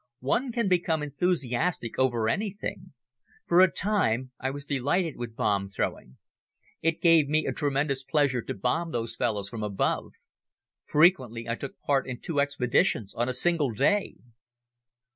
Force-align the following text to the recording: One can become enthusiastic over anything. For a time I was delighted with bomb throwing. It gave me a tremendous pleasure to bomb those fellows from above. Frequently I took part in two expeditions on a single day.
One 0.21 0.51
can 0.51 0.67
become 0.67 1.03
enthusiastic 1.03 1.99
over 1.99 2.27
anything. 2.27 2.93
For 3.45 3.61
a 3.61 3.71
time 3.71 4.31
I 4.39 4.49
was 4.49 4.65
delighted 4.65 5.15
with 5.15 5.35
bomb 5.35 5.67
throwing. 5.69 6.17
It 6.81 7.03
gave 7.03 7.27
me 7.29 7.45
a 7.45 7.53
tremendous 7.53 8.03
pleasure 8.03 8.41
to 8.41 8.55
bomb 8.55 8.93
those 8.93 9.15
fellows 9.15 9.47
from 9.47 9.61
above. 9.61 10.13
Frequently 10.85 11.47
I 11.47 11.53
took 11.53 11.79
part 11.81 12.07
in 12.07 12.19
two 12.19 12.39
expeditions 12.39 13.13
on 13.13 13.29
a 13.29 13.33
single 13.35 13.69
day. 13.73 14.15